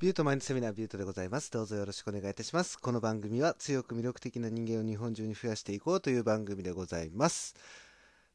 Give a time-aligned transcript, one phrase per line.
[0.00, 1.50] ビュートマインドセミナービュートでございます。
[1.50, 2.78] どうぞよろしくお願いいたします。
[2.78, 7.54] この番組は強く魅力的な人間を日本中に増やしていこうという番組でございます。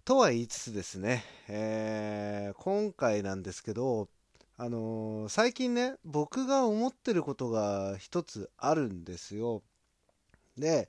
[0.04, 4.10] とは言いつつですね、えー今回なんですけど、
[4.58, 9.64] あのー最近ね、僕が思ってることが一つあるんですよ。
[10.60, 10.88] で、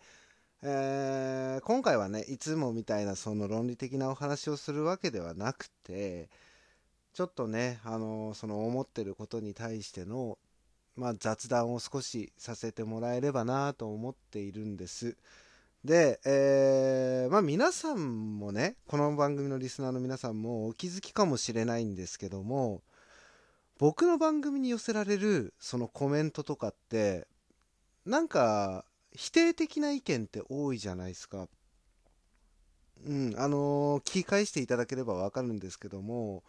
[0.62, 6.29] えー今回はね、いつもみたいなその論理的なお話をするわけではなくて、
[7.14, 10.36] ちょっとね、あのーその思ってることに対しての、
[10.96, 15.16] まあ、雑談を少しさせてもらえればなと思っているんです。
[15.84, 22.82] で、えーまあ皆さんもね、この番組のリスナーの皆さんもお気づきかもしれないんですけども、
[23.78, 27.28] 僕の番組に寄せられるそのコメントとかって、
[28.05, 31.47] なんか否定的な意見って多いじゃないですか。
[33.05, 36.42] うん、あのー聞き返していただければわかるんですけども、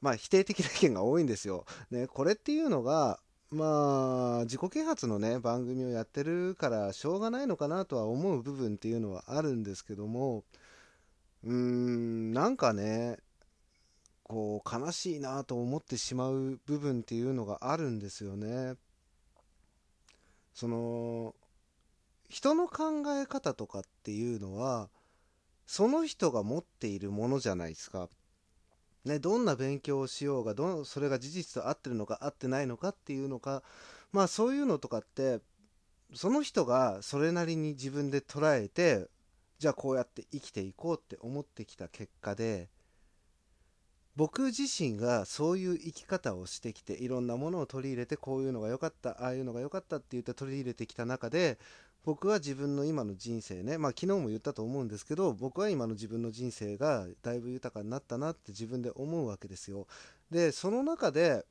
[0.00, 1.66] まあ否定的な意見が多いんですよ。
[1.90, 10.44] ね、これっていうのが、まあ自己啓発のね番組をやってるからしょうがないのかなとは思う部分っていうのはあるんですけども
[11.44, 13.18] うーんなんかね
[14.22, 18.74] こう悲しいなと思ってしまう部分っていうのがあるんですよね。
[20.54, 21.34] その
[22.28, 24.88] 人の考え方とかっていうのは
[25.66, 28.08] その人が持っているものじゃないですか。
[29.04, 33.62] ね、どんな勉強をしようがどそれが事実と合ってるのか合ってないのかっていうのか
[34.12, 35.40] まあそういうのとかって
[36.12, 39.08] その人がそれなりに自分で捉えて
[39.58, 42.68] じゃあこうやって生きていこうって思ってきた結果で
[44.16, 51.58] 僕自身がそういう生き方をしてきていろんなものを取り入れてこういうのが良かったああいうのが良かったって言って取り入れてきた中で
[52.04, 59.86] 僕は自分の今の人生ねまあ昨日も言ったと思うんですけど僕は今の自分の人生がだいぶ豊かになったなって自分で思うわけですよ。
[60.30, 61.44] でその中で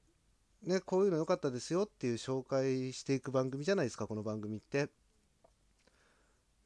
[0.64, 4.90] ねこういうの良かったですよっていう紹介していく番組じゃないですかこの番組って。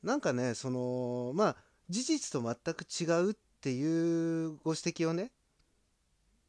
[0.02, 1.56] なんかねそのまあ
[1.90, 5.32] 事実と全く違うっていうご指摘をね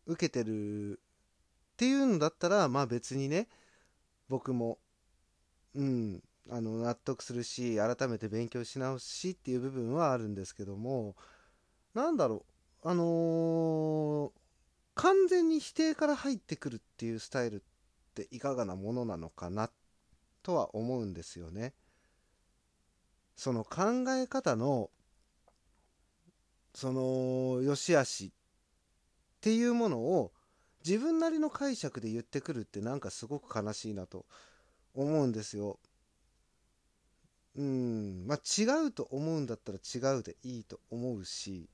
[0.06, 3.48] 受けてるっていうのだったらまあ別にね
[4.28, 4.78] 僕も
[5.74, 6.22] うん。
[6.50, 11.16] あの納得するし改めて勉強し直しっていう部分はあるんですけども
[11.94, 12.44] なんだろ
[12.82, 14.44] うあのー
[14.96, 17.60] 完全に否定から入ってくるっていうスタイルっ
[18.14, 19.70] ていかがなものなのかな
[20.42, 21.74] とは思うんですよね。
[23.36, 24.90] その考え方の
[26.74, 28.30] その良し悪しっ
[29.40, 30.32] ていうものを
[30.86, 34.26] 自分なりの解釈で言ってくるってなんかすごく悲しいなと
[34.94, 35.78] 思うんですよ。
[37.56, 38.26] うん。
[38.26, 41.68] まあ違うと思うんだったら違うでいいと思うし。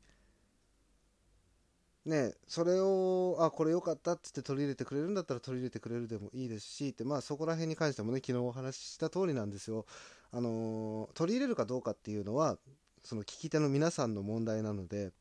[2.06, 6.88] ねそれをあこれ良かったっつって取り入れてくれるんだったら取り入れてくれるでもいいですし。
[6.88, 9.86] ってまあそこら辺に関してもね昨日お話しした通りなんですよ。
[10.32, 12.58] あのー取り入れるかどうかっていうのは
[13.02, 15.12] その聞き手の皆さんの問題なので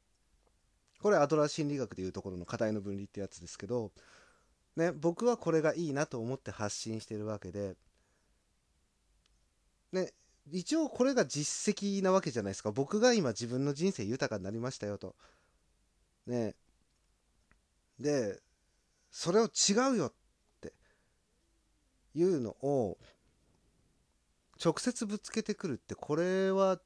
[1.01, 3.91] これアドラー心理学でいうところの課題の分離ってやつですけど、
[4.75, 7.75] ね、僕はこれがいいなと思って発信してるわけで、
[9.91, 10.11] ね、
[10.51, 12.71] 一応これが実績なわけじゃないですか。
[12.71, 15.15] 僕が今自分の人生豊かになりましたよと。
[16.27, 16.55] ね。
[17.99, 18.39] で
[19.11, 20.13] それを違うよっ
[20.61, 20.73] て。
[22.15, 22.97] いうのを
[24.63, 26.79] 直接ぶつけてくるってこれは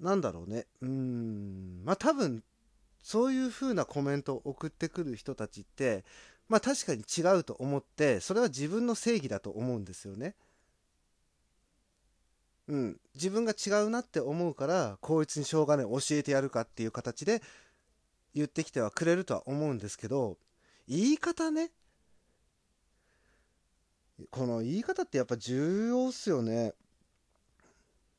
[0.00, 0.66] なんだろうね。
[0.80, 1.82] うん。
[1.84, 2.42] まあ多分
[3.02, 6.04] そういう風なコメントを送ってくる人たちって
[6.48, 10.34] まあ確かに違うと思ってそれは自分の正義だと思うんですよね。
[12.70, 17.42] うん、自分が違うなって思うからこいつにしょうがない教えてやるかっていう形で
[18.32, 20.38] 言ってきてはくれるとは思うんですけど
[20.86, 21.70] 言い方ね。
[24.30, 26.74] この言い方ってやっぱ重要っすよね。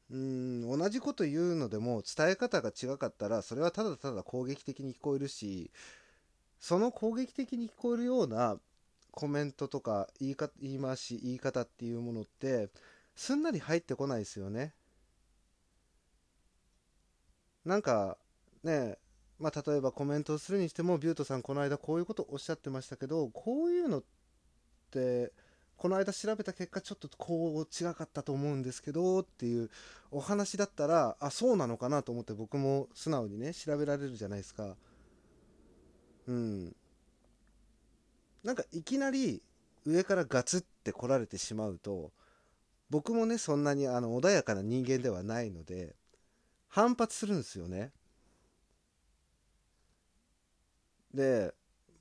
[0.10, 0.80] うん。
[0.80, 5.72] 同じこと言うのでも伝え方が違かったらそれはただただ攻撃的に聞こえるし
[6.60, 8.58] その攻撃的に聞こえるような
[9.12, 12.70] コメントとか言いか言い回し言い方っていうものって
[13.22, 14.74] すんなり入ってこないですよね。
[17.64, 18.18] なんか
[18.64, 18.98] ね
[19.38, 24.04] まあ例えばコメントをするにしてもビュートさんこの間こういうことおっしゃってましたけどこういうのっ
[24.90, 25.34] て
[25.78, 29.70] この間調べた結果ちょっとこう違かったと思うんですけどっていう
[30.10, 34.76] お話だったらあそうなのかなと思って僕も素直にね調べられるじゃないですか
[36.26, 36.76] うん
[38.44, 39.44] なんかいきなり
[39.86, 42.12] 上からガツって来られてしまうと
[42.92, 45.96] 僕もねそんなにあの穏やかな人間ではないので
[46.68, 47.92] 反発するんですよね
[51.14, 51.54] で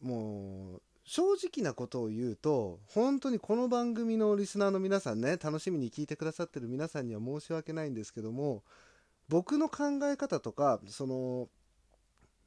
[0.03, 8.63] もう正直なことを言うと、本当にこの番組のリスナーの皆さんね、楽しみに聞いてくださってる皆さんには申し訳ないんですけども、
[9.29, 11.49] 僕の考え方とか、その、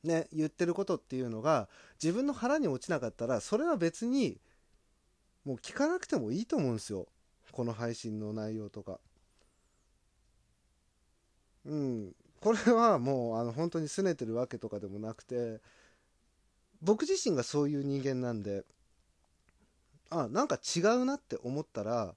[0.05, 1.67] ね、言ってることっていうのが、
[2.01, 4.39] 自分の腹に落ちなかったら、それは別に、
[5.43, 7.07] もう聞かなくてもいいと思うんですよ。
[7.53, 8.99] この配信の内容とか。
[11.65, 12.15] うん。
[12.41, 15.61] これはもう、あの、本当に拗ねてるわけとかでもなくて、
[16.81, 18.65] 僕自身がそういう人間なんで、
[20.09, 22.15] あ、なんか違うなって思ったら、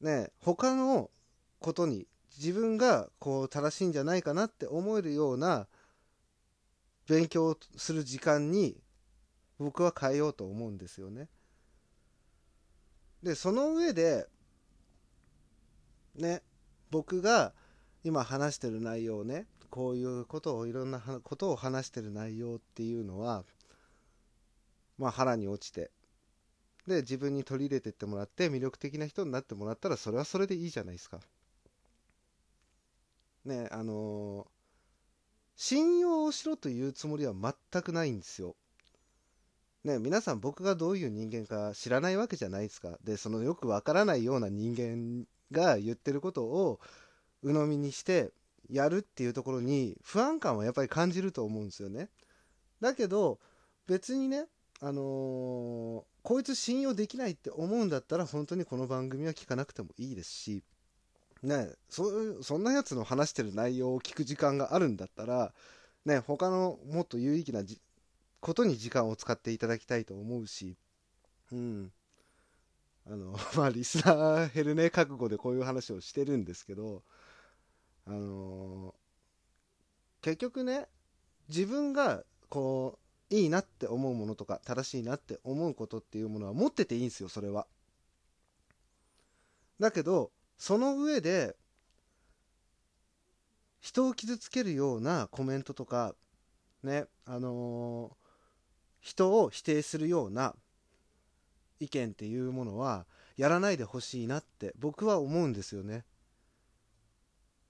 [0.00, 1.10] ね、他の
[1.58, 2.06] ことに
[2.38, 5.66] 自分がこう正しいんじゃないかなって思えるような
[7.06, 8.76] 勉強する時間に
[9.58, 11.28] 僕は変えようと思うんですよね。
[13.22, 14.26] で、その上で、
[16.14, 16.42] ね、
[16.90, 17.52] 僕が
[18.04, 23.42] 今話してる内容ね、こういうことをいろんなことを話してる内容っていうのは
[24.98, 25.90] まあ腹に落ちて
[26.86, 31.20] で自分に取り入れてってもらって魅力的な人になってもらったらそれはそれでいいじゃないですか。
[33.46, 34.48] ねあのー、
[35.56, 38.54] 信用をしろというつもりは全くないんですよ。
[39.84, 46.80] ね皆さん僕がどういう人間か知らないわけじゃないですかでそのよくわからないような人間が言ってることを
[47.42, 48.30] 鵜呑みにして
[48.70, 52.08] やるっていうところに不安感はやっぱり感じると思うんですよね。
[52.80, 53.38] だけど
[53.86, 54.46] 別にね、
[54.80, 60.62] あのー、こいつ信用できないって思うんだったら本当にこの番組は聞かなくてもいいですし、
[61.42, 65.52] ね、そそんなやつの話してる内容を聞く時間があるんだったら、
[66.04, 67.64] ね、他のもっと有意義な
[68.42, 70.76] ことに時間を使っていただきたいと思うし、
[71.52, 71.92] うん。
[73.06, 77.04] あの、 まあ、リスナー減るね覚悟でこういう話をしてるんですけど、
[78.04, 80.88] あのー、結局ね
[81.48, 82.98] 自分がこ
[83.30, 87.68] ういいなって思うものとか正しいなって思うことっていうものは持ってていいんですよそれは。
[89.78, 91.56] だけどその上で
[93.80, 96.14] 人を傷つけるようなコメントとか
[96.82, 98.21] ねあのー、
[99.02, 100.54] 人を否定するような
[101.80, 103.04] 意見っていうものは
[103.36, 106.04] やらないでほしいなって僕は思うんですよね。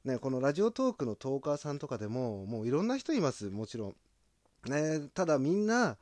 [0.04, 3.96] ね、このラジオトークのトーカーさんとかでも、もういろんな人います、もちろん。
[4.66, 5.96] ね、ただみんな、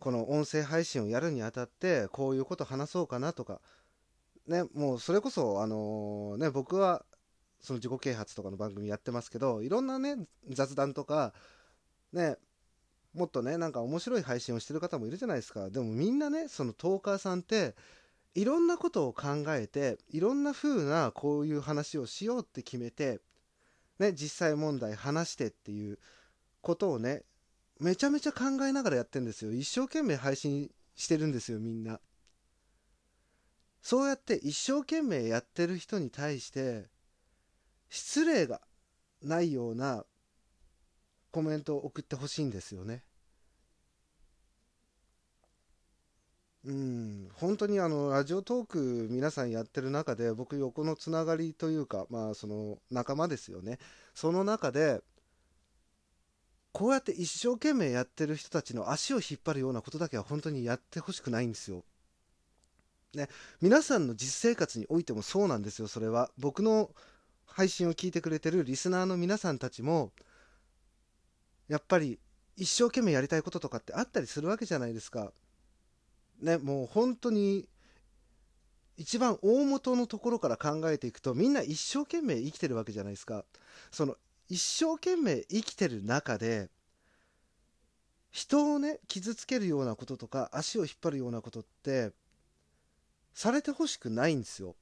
[0.00, 3.60] この音声配信をやるにあたって、こういうこと話そうかなとか、
[4.48, 7.04] ね、もうそれこそ、あのー、ね、僕は、
[7.60, 10.16] その自己啓発とかの番組やってますけど、いろんなね、
[10.48, 11.32] 雑談とか、
[12.12, 12.36] ね、
[13.18, 15.70] もっとね、なんか面白い配信をしてる方もいるじゃないですか。
[15.70, 17.74] でもみんなね、そのトーカーさんって、
[18.36, 23.20] いろんなことを考えて、いろんな風なこういう話をしようって決めて、
[23.98, 25.98] ね、実際問題話してっていう
[26.60, 27.24] ことをね、
[27.80, 29.52] めちゃめちゃ考えながらやってるんですよ。
[29.52, 32.00] 一生懸命配信してるんですよ、みんな。
[33.82, 36.86] そうやって一生懸命やってる人に対して、
[37.90, 38.60] 失礼が
[39.22, 40.04] ないような
[41.30, 43.04] コメントを送ってほしいんですよね。
[46.64, 53.78] うん、本当にあのラジオトーク皆さんやってる中で僕横のつながりというかまあその仲間ですよね
[54.12, 55.00] その中で
[56.72, 61.84] こうやって一生懸命やってる人たちの足を引っ張るようなことだけは本当にやってほしくないんですよ。
[63.14, 63.28] ね、
[63.62, 66.90] 皆さんの実生活においてもそうなんですよそれは僕の
[67.46, 70.12] 配信を聞いてくれてるリスナーの皆さんたちも
[71.68, 72.20] やっぱり
[72.56, 75.32] 一生懸命やりたいこととかってあったりするわけじゃないですか。
[76.40, 77.68] ね、もう本当に
[78.96, 83.44] 一番大元のところから考えていくとみんな一生懸命生きてるわけじゃないですか。
[83.90, 84.16] その
[84.48, 86.68] 一生懸命生きてる中で
[88.30, 92.12] 人をね傷つけるようなこととか足を引っ張るようなことって
[93.34, 94.74] されてほしくないんですよ。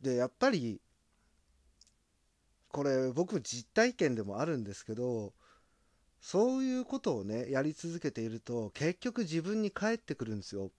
[0.00, 0.80] でやっぱり
[2.68, 5.32] これ僕実体験でもあるんですけど
[6.24, 10.70] そういうことをね、やり続けていると、結局自分に返ってくるんですよ。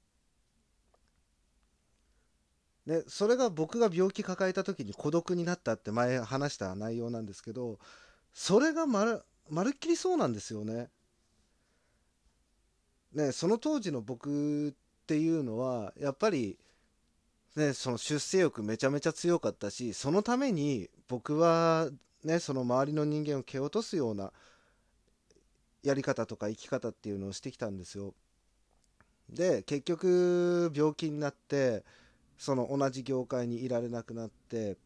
[2.87, 7.77] ね、それが僕が病気抱えた時に孤独になったって前話した内容なんですけど、
[8.33, 10.89] それがまる、まるっきりそうなんですよね。
[13.13, 14.73] ね、その当時の僕っ
[15.05, 16.57] ていうのは、やっぱり、
[17.55, 21.91] ね、その出世欲めちゃめちゃ強かったし、そのために僕は、
[22.23, 24.33] ね、その周りの人間を蹴落とすような、
[25.85, 28.13] やり方とか生き方っていうのをしてきたんですよ。
[29.29, 31.83] で結局病気になって
[32.37, 34.77] その同じ業界にいられなくなってっ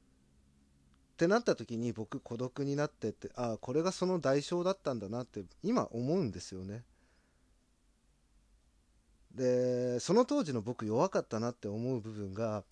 [1.17, 6.83] てなった時に僕孤独になってってああこれがその代償だったんだなって今思うんですよね
[9.35, 12.63] でその当時の僕弱かったなって思う部分が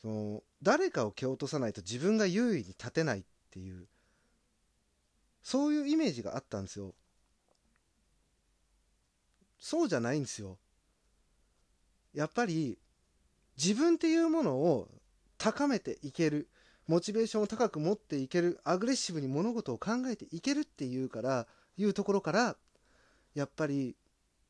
[0.00, 3.86] その誰かを蹴落とさないと自分が優位に立てないっていう
[5.42, 6.94] そういうイメージがあったんですよ。
[9.58, 10.58] そうじゃないんですよ。
[12.14, 12.78] やっぱり
[13.56, 14.88] 自分っていうものを
[15.38, 16.48] 高めていける
[16.86, 21.46] モチベーションを高く持っていけるアグレッシブに物事を考えていけるっていうから
[21.76, 22.56] いうところから
[23.34, 23.96] やっぱり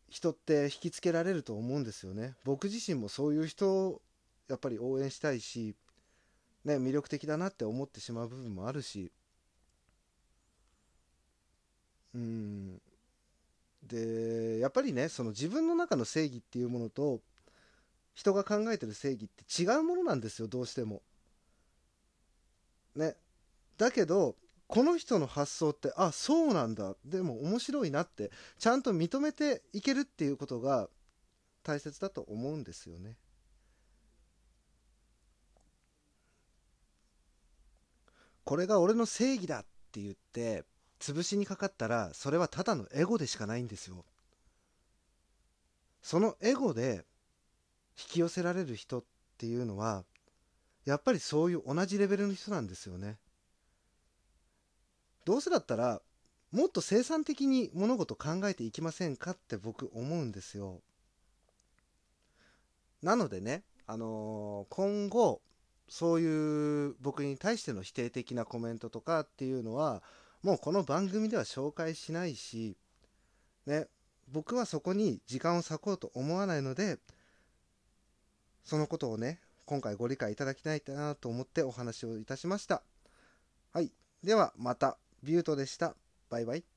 [0.08, 2.34] 人って引きつけられると思うんですよね。
[2.44, 4.02] 僕自身もそういう人を
[4.48, 5.74] やっぱり応援したいし、
[6.64, 9.12] ね、魅力的だなって思ってしまう部分もあるし。
[12.14, 12.80] うん
[13.82, 17.20] でやっぱりねその自分の中の正義っていうものと
[18.14, 21.02] 人が考えてる正義って違うものなんですよどうしても。
[22.94, 23.16] ね。
[23.78, 24.36] だけど
[24.68, 30.88] この人の発想ってあそうなんだでも面白いなってちゃんと認めていけるっていうことが
[31.62, 33.16] 大切だと思うんですよね。
[38.44, 40.64] これが俺の正義だって言って
[41.02, 44.04] 潰しにかかったらそれはただのエゴでしかないんですよ。
[46.00, 47.04] そのエゴで
[47.98, 49.04] 引き寄せられる人っ
[49.36, 50.04] ていうのは
[50.84, 53.18] やっぱりそういう同じレベルの人なんですよね。
[55.24, 56.00] どうせだったら
[56.52, 60.82] もっと生産的に物事考えていきませんかって僕思うんですよ。
[63.02, 65.40] なのでね、あのー、今後
[65.88, 70.02] そういう僕に対しての否定的なコメントとかっていうのは
[70.42, 72.76] もうこの番組では紹介しないし、
[73.66, 73.86] ね、
[74.30, 76.98] 僕はそこに時間を割こうと思わないので
[78.64, 82.82] そのことをね、今回ご理解いただきたいなと思ってお話をいたしました。
[83.72, 83.92] はい。
[84.22, 85.94] ではまた、ビュートでした。
[86.30, 86.71] バイバイ。